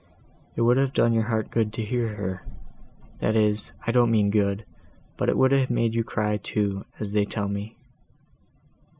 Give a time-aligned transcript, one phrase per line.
[0.55, 2.43] it would have done your heart good to hear her.
[3.19, 4.65] That is—I don't mean good,
[5.15, 7.77] but it would have made you cry too, as they tell me."